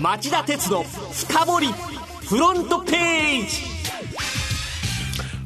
[0.00, 1.66] 町田鉄の深掘り
[2.28, 3.48] フロントページ。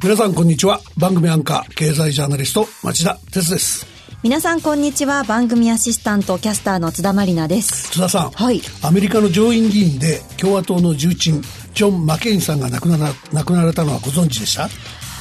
[0.02, 0.80] 皆さんこんにちは。
[0.98, 3.86] 番組アンカー経済ジャーナリスト町田鉄です。
[4.22, 5.24] 皆さんこんにちは。
[5.24, 7.92] 番組アシスタントキャスターの津田まりなです。
[7.92, 8.60] 津田さん、はい。
[8.82, 11.40] アメリカの上院議員で共和党の重鎮
[11.72, 14.68] ジョン・マケインさんが亡くなら亡くなられたのはご存知でした？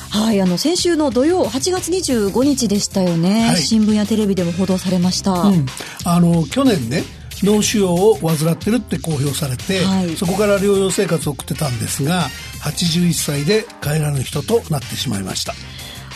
[0.10, 3.58] はいあの先週の土曜8月25日でしたよね、はい。
[3.62, 5.66] 新聞やテレビでも報道されました、うん、
[6.04, 7.04] あの去年ね
[7.44, 10.16] 脳腫瘍を患ってるって公表されて、はい。
[10.16, 12.30] そこから療養生活を送ってたんですが
[12.64, 15.54] 81歳で帰らぬ人となってしまいました。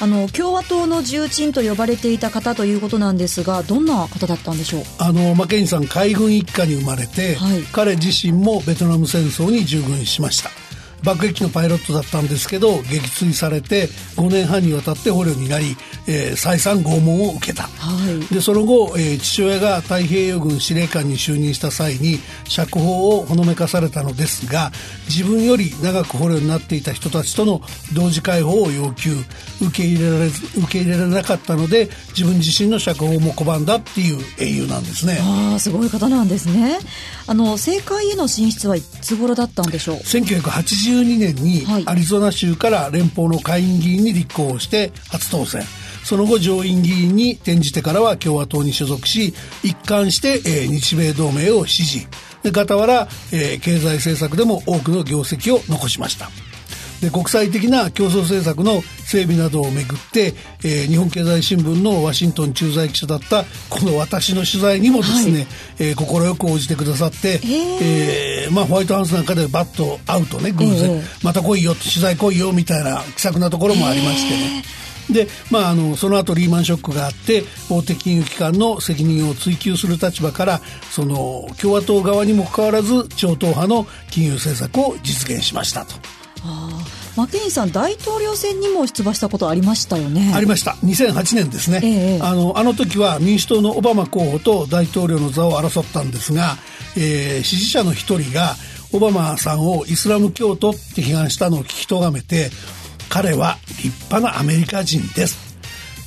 [0.02, 4.84] あの共和党の重鎮と呼ばれていた方ということなんですがどんな方だったんでしょう？
[5.00, 7.62] あのマケインさん海軍一家に生まれて、はい。
[7.72, 10.50] 彼自身もベトナム戦争に従軍しました
[11.06, 15.76] 爆撃機のパイロットだったんですけど撃墜されて5年半にわたって捕虜になり、
[16.08, 18.34] えー再三拷問を受けた、はい。
[18.34, 24.72] でその後、えー父親が太平洋軍司令官に就任した際に釈放をほのめかされたのですが
[25.08, 27.62] 自分より長く捕虜になっていた人たちとの
[27.94, 29.16] 同時解放を要求。
[29.62, 35.18] 受け入れられず受け入れられなかったので自分自身の釈放も拒んだっていう英雄なんですね。
[35.22, 36.80] ああすごい方なんですね。
[37.28, 40.00] あの政界への進出はいつ頃だったんでしょう？
[41.02, 41.84] 1982年にはい。
[41.88, 45.64] アリゾナ州から連邦の下院議員に立候補して初当選。
[46.04, 52.08] その後上院議員に転じてからは共和党に所属し一貫して、えー日米同盟を支持。
[52.44, 56.30] で傍ら、えー経済政策でも多くの業績を残しました
[57.02, 65.48] で国際的な競争政策の整備などをめぐって、えー日本経済新聞のワシントン駐在記者だったこの私の取材にもですね、
[65.80, 67.40] えー快く応じてくださって、
[67.82, 74.64] えーまあ、ホワイトハウスなんかでバッと会うとね偶然、ええまた来いよ取材来いよみたいな気さくなところもありましてね。
[75.10, 85.94] で、まあ、あの、その後リーマンショックがあって、大手金融機関の責任を追及する立場から、その、共和党側にもかかわらず、超党派の金融政策を実現しましたと。
[87.16, 90.72] マケインさん大統領選にも出馬したことありましたよねありました。
[90.84, 91.80] 2008年ですね。
[91.84, 96.58] ええあの、あの時は民主党のオバマ候補と大統領の座を争ったんですが、
[96.98, 98.56] えー支持者の一人が、
[98.92, 102.50] オバマさんをイスラム教徒って批判したのを聞きとがめて、
[103.10, 105.45] 彼は立派なアメリカ人です。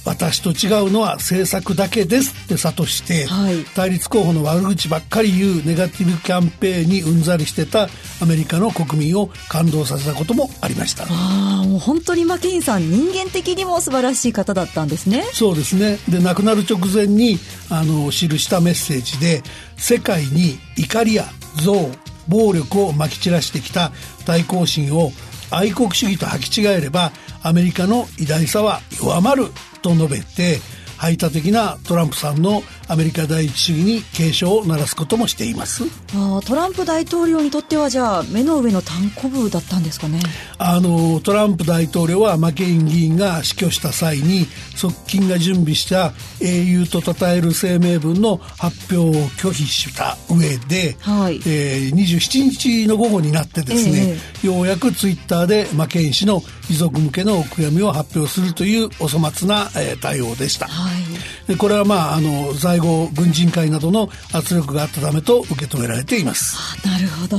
[0.08, 3.62] 私と違うのは政策だけですって諭して、はい。
[3.74, 7.88] 対立候補の悪口ばっかり言うネガティブキャンペーンにうんざりしてた
[8.22, 11.04] アメリカの国民を感動させたこともありました。
[11.04, 15.24] ああもう本当にマケインさん人間的にも素晴らしい方だったんですね。
[15.34, 15.98] そうですね。
[16.08, 17.38] で亡くなる直前に
[17.69, 19.42] あの記したメッセージで
[19.76, 21.26] 世界に怒りや
[21.58, 23.90] 憎悪暴力をまき散らしてきた
[24.26, 25.12] 対抗心を
[25.50, 29.47] 愛国主義と履き違えればアメリカの偉大さは弱まる
[29.82, 30.59] と述べて
[30.97, 35.84] 排他的なトランプさんのアメリカ第一主義に警鐘を鳴らすこともしています。
[36.15, 40.21] あートランプ大統領にとってはじゃあ目の上の単行部だったんですかね？
[40.59, 51.37] あのトランプ大統領はマケイン議員が死去した際に側近が準備した英雄と称える声明文の発表を拒否した上で、はい。
[51.47, 60.66] えー27日の午後になってですね、ようやくツイッターでマケイン氏の遺族向けのお悔やみを発表するというお粗末な、えー対応でした。
[60.66, 61.02] はい
[61.48, 66.56] でこれはまああの在郷軍人会などの圧力があったためと受け止められています。
[66.84, 67.38] あなるほど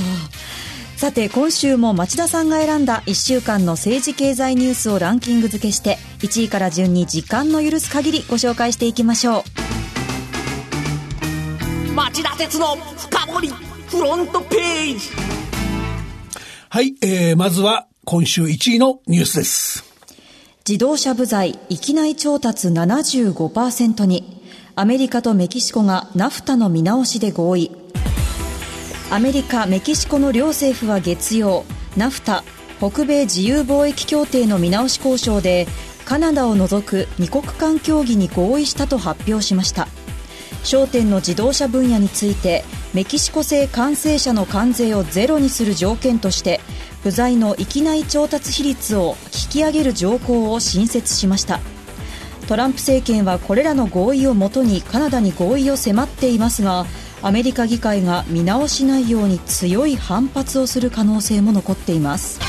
[0.99, 9.45] さて今週も町田さんが選んだ1週間の政治経済ニュースをランキング付けして1位から順に時間の許す限りご紹介していきましょ
[11.87, 15.09] う町田鉄の深掘りフロントページ
[16.69, 19.83] はい、えー、まずは今週1位のニュースです。
[20.67, 24.41] 自動車部材域内調達75%に。
[24.73, 27.71] アメリカとメキシコがナフタの見直しで合意。
[29.11, 31.65] アメリカメキシコの両政府は月曜
[31.97, 32.43] ナフタ
[32.79, 35.67] 北米自由貿易協定の見直し交渉で
[36.05, 39.87] カナダを除く二国間協議に合意したと発表しました。
[40.63, 42.63] 焦点の自動車分野について
[42.95, 46.59] メキシコ製完成車の関税をゼロにする条件として
[47.03, 51.59] 部材の域内調達比率を引き上げる条項を新設しました。
[52.47, 56.87] トランプ政権はこれらの合意をもとにカナダに合意を迫っていますが
[57.21, 62.39] アメリカ議会が見直しないように強い反発をする可能性も残っています。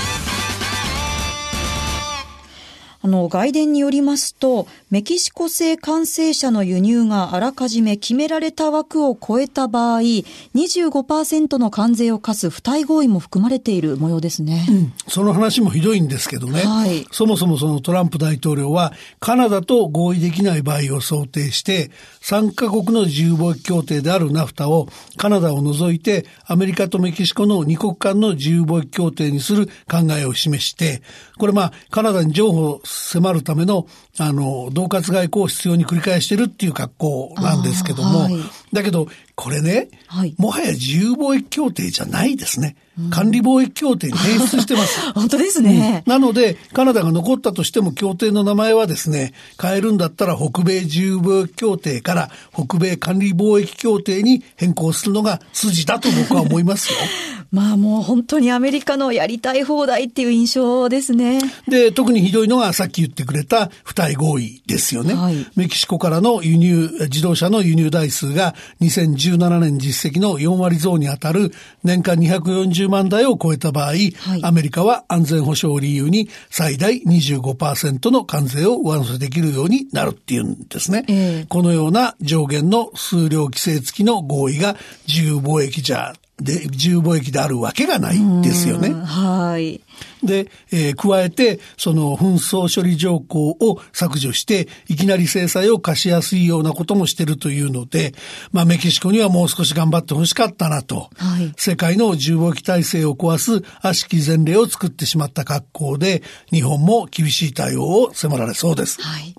[3.02, 14.66] あの外伝によりますとメキシコ製完成車の輸入があらかじめ決められた枠を超えた場合、25%の関税を課す付帯合意も含まれている模様ですね。
[14.68, 31.00] うん、その話もひどいんですけどね、はい、そもそもそのトランプ大統領はカナダと合意できない場合を想定して、3カ国の自由貿易協定であるナフタをカナダを除いてアメリカとメキシコの2国間の自由貿易協定にする考えを示して、
[31.38, 33.86] これまあカナダに譲歩を迫るための
[34.18, 38.34] あの、恫喝外交を必要に繰り返してるっていう格好なんですけども、はい、
[38.72, 42.76] だけど、これね、はい、もはや自由貿易協定じゃないですね。
[43.10, 45.00] 管理貿易協定に変質してます。
[45.12, 56.98] 本当ですね、うん、なので、カナダが残ったとしても協定の名前はですね、変えるんだったら北米自由貿易協定から北米管理貿易協定に変更するのが筋だと僕は思いますよ。
[57.52, 61.40] まあもう本当にアメリカのやりたい放題っていう印象ですね。
[61.66, 65.14] で、特にひどいのがさっき言ってくれた付帯合意ですよね。
[65.14, 71.50] はい、メキシコからの輸入、自動車の輸入台数が2017年実績の4割増に当たる
[71.82, 74.06] 年間240万台を超えた場合、はい、
[74.42, 81.04] アメリカは安全保障を理由に最大25%の関税を上乗せできるようになるっていうんですね。
[81.08, 84.76] えー、このような上限の数量規制付きの合意が
[85.08, 88.92] 自由貿易じゃで、自由貿易であるわけがないですよね。
[88.92, 89.80] はい。
[90.22, 98.14] で、えー、加えて、その紛争処理条項を削除して、いきなり制裁を課しやすいようなこともしてるというので、
[98.52, 109.00] まあメキシコにはもう少し頑張ってほしかったなと、はい、世界の自由貿易体制を壊す悪しき前例を作ってしまった格好で、日本も厳しい対応を迫られそうです。
[109.02, 109.34] はい、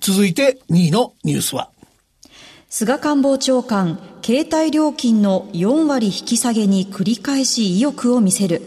[0.00, 1.70] 続いて2位のニュースは
[2.70, 3.98] 菅官房長官、
[4.28, 8.60] 携帯料金の4割引き下げに繰り返し意欲を見せる。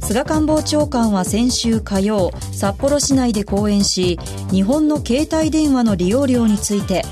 [0.00, 4.18] 菅官房長官は先週火曜、札幌市内で講演し、
[4.50, 7.04] 日本の携帯電話の利用料について、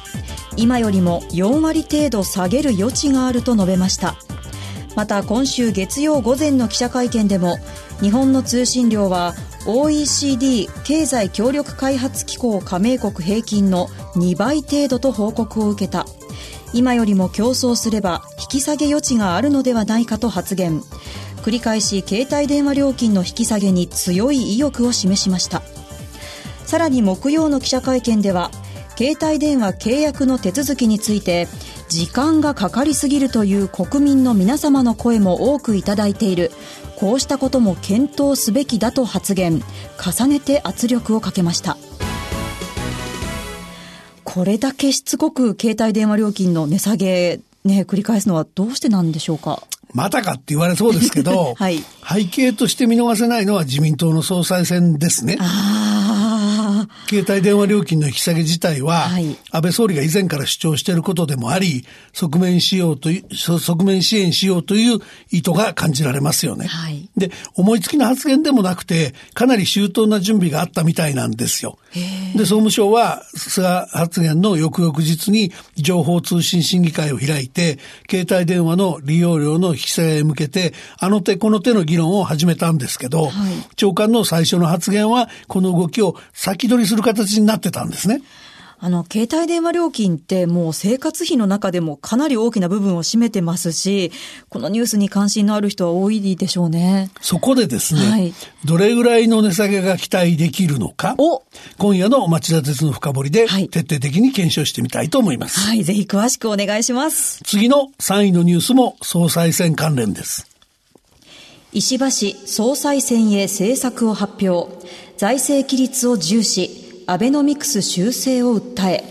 [0.57, 4.17] 今よりも4割程度下げる余地があると述べました。
[4.97, 7.59] また今週月曜午前の記者会見でも、
[8.01, 9.35] 日本の通信料は
[9.69, 13.87] OECD 経済協力開発機構加盟国平均の
[14.17, 16.07] 2倍程度と報告を受けた
[16.73, 20.83] 今よりも競争すれば引き下げ余地があるのではないかと発言。
[21.43, 25.63] 繰り返し携帯電話料金の引き下げに強い意欲を示しました。
[26.65, 28.51] さらに木曜の記者会見では
[28.97, 31.49] 携帯電話契約の手続きについて
[31.89, 36.53] 時間がかかりすぎるという国民の皆様の声も多くいただいている。
[36.97, 39.63] こうしたことも検討すべきだと発言。
[39.99, 41.79] 重ねて圧力をかけました。
[44.33, 49.63] これだけしつこく携帯電話料金の値下げね、繰り返すのはどうしてなんでしょうか？
[49.93, 55.37] またかって言われそうですけど、 はい、背景として見逃せないのは自民党の総裁選ですね。
[57.09, 65.01] 携帯電話料金の引き下げ自体は、はい、安倍総理が以前から主張していることでもあり、側面しようという、側面支援しようという
[65.31, 66.67] 意図が感じられますよね。
[66.67, 71.79] はい、で、思いつきの発言でもなくて、かなり周到な準備があったみたいなんですよ。
[71.93, 77.79] で、総務省は、菅発言の翌々日に情報通信審議会を開いて、
[78.09, 83.33] 携帯電話の利用料の引き下げへ向けて、あの手この手の議論を始めたんですけど、はい、
[83.77, 88.23] 長官の最初の発言は、この動きを先取りする形になってたんですね。
[88.83, 94.11] あの、携帯電話料金ってもう生活費の中でもかなり大きな部分を占めてますし、
[94.49, 97.11] このニュースに関心のある人は多いでしょうね。
[97.21, 98.33] そこでですね、はい、
[98.65, 101.15] どれぐらいの値下げが期待できるのか、
[101.77, 105.61] 今夜の町田鉄の深掘りで徹底的に検証してみたいと思います。
[105.61, 107.43] はい、ぜひ詳しくお願いします。
[107.45, 110.47] 次の3位のニュースも総裁選関連です。
[111.73, 114.75] 石破氏総裁選へ政策を発表。
[115.19, 116.90] 財政規律を重視。
[117.11, 119.03] アベノミクス修正を訴え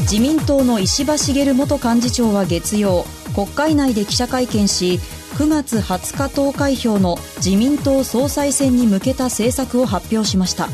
[0.00, 5.00] 自民党の石破茂元幹事長は月曜国会内で記者会見し
[5.38, 10.68] 9月20日投開票の自民党総裁選に向けた政策を発表しました。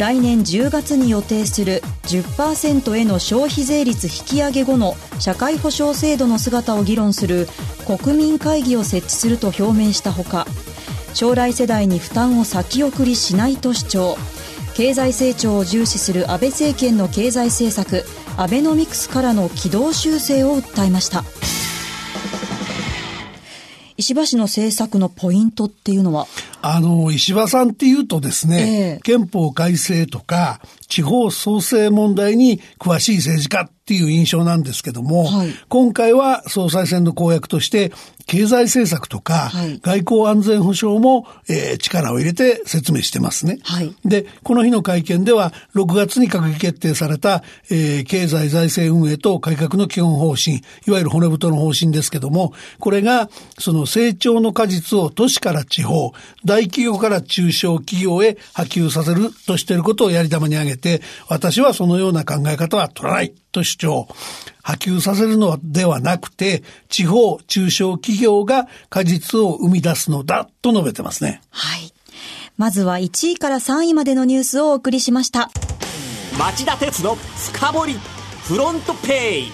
[0.00, 7.46] 来年10月に予定する10%への消費税率引き上げ後の社会保障制度の姿を議論する
[7.86, 10.48] 国民会議を設置すると表明したほか
[11.14, 14.33] 将来世代に負担を先送りしないと主張。
[14.74, 18.04] 経済成長を重視する安倍政権の経済政策
[18.36, 21.24] アベノミクスからの軌道修正を訴えました。
[23.96, 26.26] 石破氏の政策のポイントっていうのは？
[26.62, 30.60] あの、石破さんっていうとですね、えー、憲法改正とか、
[30.94, 37.90] 地方創生問題に詳しい政治家っていう印象なんですけども、はい、今回は総裁選の公約として
[38.26, 39.50] 経済政策とか、
[39.82, 43.58] 外交安全保障も、えー、力を入れて説明してますね。
[43.62, 56.14] はい、で、この日の会見では、6月に閣議決定された、えー、経済財政運営と改革の基本方針、いわゆる骨太の方針ですけども、これが、その成長の果実を都市から地方、
[56.46, 60.83] 大企業から中小企業へ波及させるとしていることをやり玉に挙げて、
[61.28, 64.08] 私はそのような考え方は取らないと主張。
[64.62, 71.42] 波及させるのではなくて、地方、中小企業が果実を生み出すのだと述べてますね。
[71.50, 71.92] はい。
[72.56, 75.50] まずは1位から3位までのニュースをお送りしました。
[76.38, 77.94] 町田鉄の深掘り
[78.44, 79.50] フロントページ。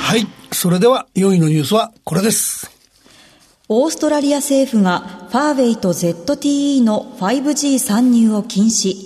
[0.00, 0.26] はい。
[0.52, 2.79] それでは4位のニュースはこれです。
[3.72, 8.96] オーストラリア政府がファーウェイと ZTE の 5G 参入を禁止。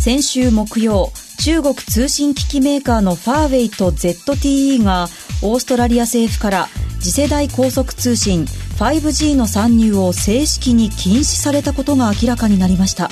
[0.00, 1.12] 先週木曜、
[1.44, 5.06] 中国通信機器メーカーのファーウェイと ZTE が
[5.44, 6.66] オーストラリア政府から
[6.98, 8.46] 次世代高速通信
[8.80, 13.10] 5G の参入を正式に禁止されたことが明らかになりました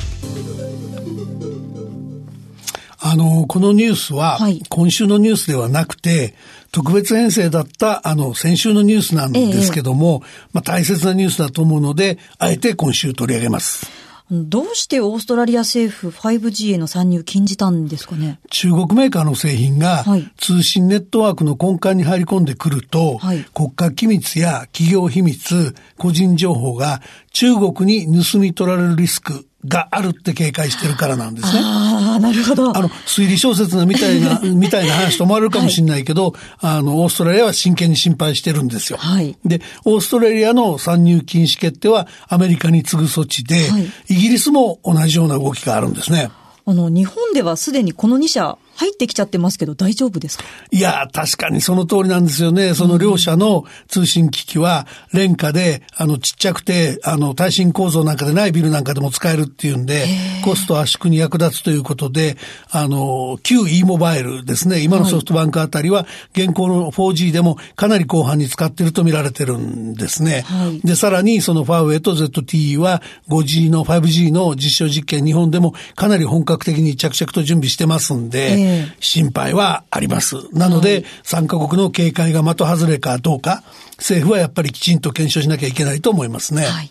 [3.07, 4.39] あの、このニュースは、
[4.71, 6.35] 今週のニュースではなくて、
[6.75, 13.87] 特別編成だった、あの、先週のニュースなんですけども、ええ、まあ大切なニュースだと思うので、あえて今週取り上げます。
[14.29, 18.41] どうしてオーストラリア政府 5G への参入禁じたんですかね？
[18.51, 20.05] 中国メーカーの製品が
[20.37, 27.03] 通信ネットワークの根幹に入り込んでくると、はい、国家機密や企業秘密、個人情報が
[27.33, 31.61] 中国に盗み取られるリスクがあるって警戒してるからなんですね。
[31.63, 32.77] ああ、なるほど。
[32.77, 38.99] あの、推理小説のみたいな、 みたいな話と思われるかもしれないけど、はい、あの、オーストラリアは真剣に心配してるんですよ。
[38.99, 39.37] はい。
[39.45, 46.31] で、オーストラリアの参入禁止決定はアメリカに次ぐ措置で、はい、イギリスも同じような動きがあるんですね。
[46.67, 50.45] あの、日本ではすでにこの2社入ってきちゃってますけど大丈夫ですか？
[50.71, 52.75] いや、確かにその通りなんですよね。
[52.75, 60.07] その両社の通信機器は、廉価で、あの、ちっちゃくて、あの、耐震構造なんかでないビルなんかでも使えるっていうんで、
[60.45, 62.37] コスト圧縮に役立つということで、
[62.71, 64.81] あの、旧 e モバイルですね。
[64.81, 70.43] 今のソフトバンクあたりは、現行の 4G でもかなり後半に使っていると見られてるんですね。
[70.43, 78.64] はい、で、さらにそのファーウェイと ZTE は 5G の 5G の実証実験、日本でもかなり本格的に着々と準備してますんで、
[79.01, 80.37] 心配はあります。
[80.53, 83.63] なので、3カ国の警戒が的外れかどうか、
[83.97, 86.65] 政府はやっぱりきちんと検証しなきゃいけないと思いますね。
[86.65, 86.91] はい、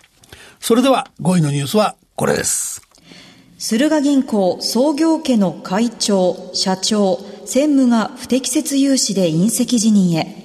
[0.60, 2.82] それでは、5位のニュースはこれです。
[3.58, 10.44] 駿河銀行創業家の会長、社長、専務が不適切融資で隕石辞任へ。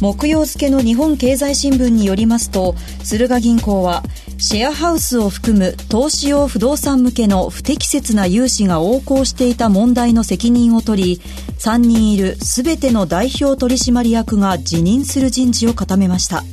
[0.00, 4.04] 木曜付の日本経済新聞によりますと、駿河銀行は
[4.40, 11.20] シェアハウスを含む投資用不動産向けの不適切な融資が横行していた問題の責任を取り
[11.58, 16.44] 3人いる全ての代表取締役が辞任する人事を固めました。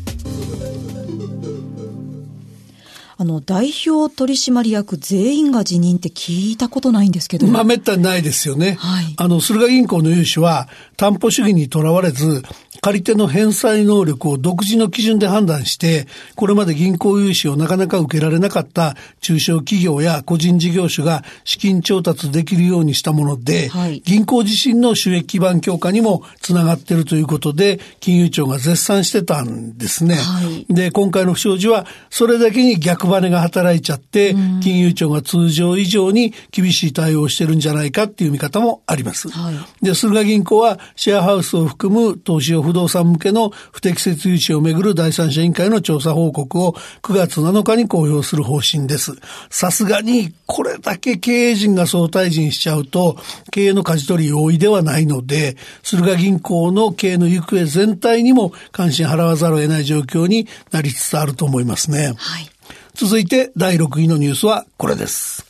[3.25, 7.48] あの、代表取締役全員が辞任って聞いたことないんですけど。
[7.48, 8.77] まあ、めったにないですよね。
[8.79, 9.15] はい。
[9.17, 12.44] あの、駿河銀行の融資は、担保主義にとらわれず、
[12.82, 30.15] 借り手の返済能力を独自の基準で判断して、これまで銀行融資をなかなか受けられなかった中小企業や個人事業主が資金調達できるようにしたもので、はい、銀行自身の収益基盤強化にもつながっているということで、金融庁が絶賛してたんですね。
[30.15, 39.30] はい、で、今回の不祥事は、それだけに逆バネが働いちゃって、金融庁が通常以上に厳しい対応をしてるんじゃないかっていう見方もあります。
[39.30, 49.14] はい、で、駿河銀行はシェアハウスを含む投資用不動産向けの不適切融資をめぐる第三者委員会の調査報告を9月7日に公表する方針です。
[49.50, 53.18] さすがにこれだけ経営陣が総退陣しちゃうと
[53.52, 62.14] 経営の舵取り容易ではないので、駿河銀行の経営の行方全体にも関心払わざるを得ない状況になりつつあると思いますね。
[62.18, 62.50] はい、
[62.96, 65.46] 続いて第6位のニュースはこれです。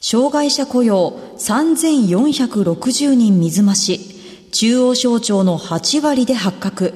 [0.00, 4.16] 障害者雇用3460人水増し。
[4.58, 6.94] 中央省庁の8割で発覚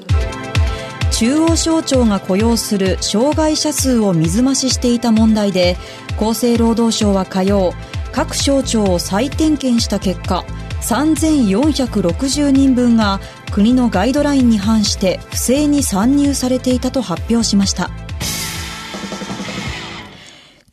[1.12, 5.76] 中央省庁が雇用する障害者数を水増ししていた問題で
[6.18, 7.74] 厚生労働省は火曜
[8.12, 10.46] 各省庁を再点検した結果
[10.80, 13.20] 3460人分が
[13.52, 17.90] 国のガイドラインに反して不正に参入されていたと発表しました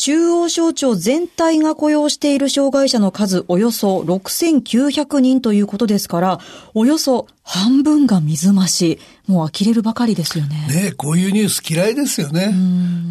[0.07, 6.39] 中央省庁全体が雇用している障害者の数およそ6900人ということですから、
[6.73, 8.99] およそ半分が水増し。
[9.27, 10.67] もう呆れるばかりですよね。
[10.69, 12.53] ねこういうニュース嫌いですよね。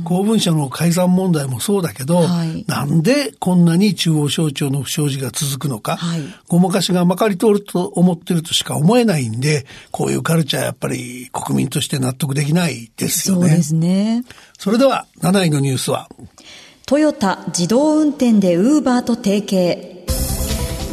[0.05, 13.49] 公文書の改ざん問題もそうだけど、はい、なんでこんなに中央省庁の不祥事が続くのか、はい、ごまかしがまかり通ると思ってるとしか思えないんで、こういうカルチャーやっぱり国民として納得できないですよね。
[13.49, 14.25] そうですね。
[14.59, 16.09] それでは7位のニュースは、
[16.89, 20.05] トヨタ自動運転でウーバーと提携。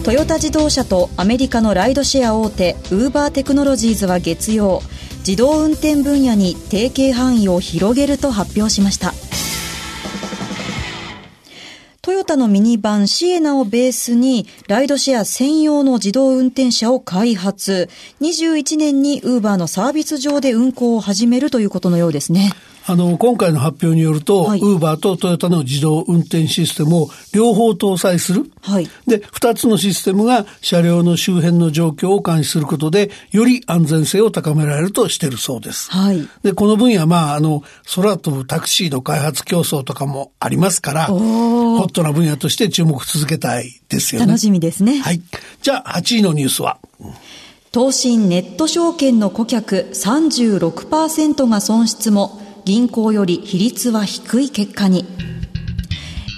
[0.04, 4.82] トヨタ自動車とアメリカのライドシェア大手ウーバーテクノロジーズは月曜
[5.20, 9.14] 自動運転分野に提携範囲を広げると発表しました。
[12.02, 17.88] トヨタのミニバンシエナをベースにライドシェア専用の自動運転車を開発。
[18.20, 22.52] 21年にウーバーのサービス上で運行を始めるということのようですね。
[22.86, 28.52] あの、今回の発表によると、ウーバーとトヨタの自動運転システムを両方搭載する。
[28.62, 28.90] はい。
[29.08, 35.90] で、二つのシステムが車両の周辺の状況を監視することで、より安全性を高められるとしているそうです。
[35.92, 36.28] はい。
[36.44, 37.64] で、この分野、まあ、あの、
[37.96, 44.28] 空飛ぶタクシーの開発競争とかもありますから、ホットな分野として注目続けたいですよね。
[44.28, 45.00] 楽しみですね。
[45.00, 45.22] はい。
[45.62, 46.80] じゃあ、8位のニュースは？
[47.74, 55.06] 東進ネット証券の顧客36%が損失も銀行より比率は低い結果に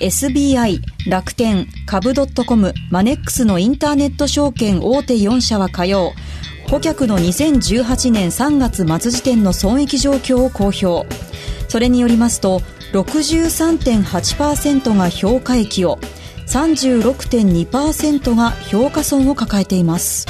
[0.01, 2.13] SBI、楽天、株
[2.45, 6.11] .com、マネックスのインターネット証券大手4社は火曜、
[6.69, 11.07] 顧客の2018年3月末時点の損益状況を公表。
[11.69, 15.99] それによりますと、63.8%が評価益を、
[16.47, 20.25] 36.2%が評価損を抱えています。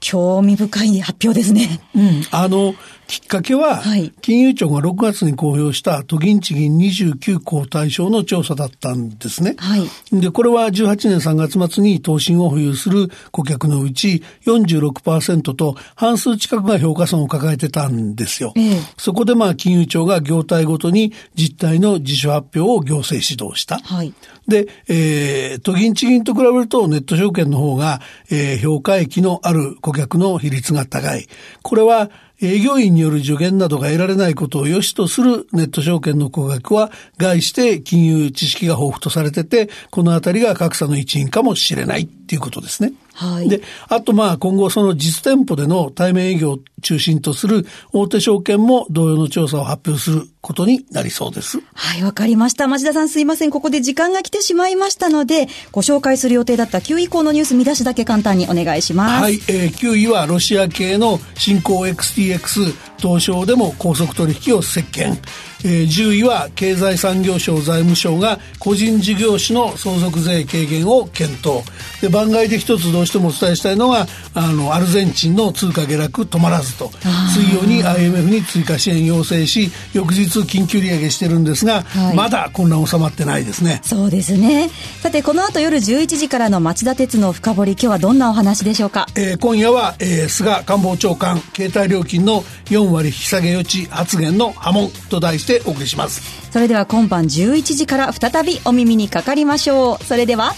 [0.00, 1.80] 興味深い発表ですね。
[1.94, 2.22] うん。
[2.30, 2.74] あの、
[3.08, 3.82] きっかけは、
[4.20, 9.54] 金融庁が6月に公表した都銀地銀29校対象の調査だったんですね。
[9.56, 18.52] はい、で、これは18年3月末に投信を保有する顧客のうち46%と半数近くが評価損を抱えてたんですよ。
[18.56, 23.78] ええ、そこでまあ金融庁が業態ごとに実態の自主発表を行政指導した。
[23.78, 24.12] はい、
[24.46, 31.26] で、えー、都銀地銀と比べるとネット証券の方が、えー、評価益のある顧客の比率が高い。
[31.62, 42.92] これは営業員による助言などが得られないことを良しとするネット証券の顧客は、概して金融知識が豊富とされてて、このあたりが格差の一因かもしれないっていうことですね。
[43.18, 43.48] はい。
[43.48, 51.58] で、あとまあ今後その実店舗での対面営業を中心とする大手証券も同様の調査を発表することになりそうです。
[51.74, 52.68] はい、わかりました。
[52.68, 53.50] 町田さんすいません。
[53.50, 59.22] ここで時間が来てしまいましたので、ご紹介する予定だった9位以降のニュース見出しだけ簡単にお願いします。
[59.22, 65.18] はい、えー、9位はロシア系の新興 XTX 東証でも高速取引を席巻。
[65.64, 71.64] えー、10位は経済産業省財務省が個人事業主の相続税軽減を検討。
[72.00, 76.90] で番外で一つどうしてもお伝えしたいのがあのアルゼンチンの通貨下落止まらずと。
[77.34, 83.80] 水曜に IMF に追加支援要請し翌日緊急利上げしてるんですが、はい、まだ混乱収まってないですね。
[83.84, 84.70] そうですね。
[85.02, 96.50] さてこの後夜11時からの町田鉄の深掘り今日はどんなお話でしょうか、えー、今夜は、えー、菅官房長官携帯料金の4割引き下げ余地発言の波紋と題してお送りします。
[96.52, 100.04] それでは今晩11時から再びお耳にかかりましょう。
[100.04, 100.52] それでは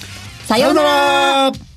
[0.46, 1.69] さようなら